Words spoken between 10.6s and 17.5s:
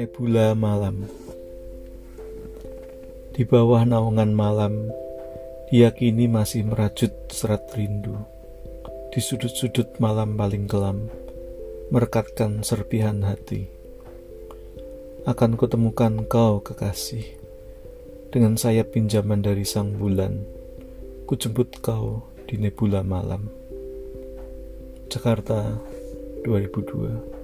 kelam, merekatkan serpihan hati. Akan kutemukan kau kekasih,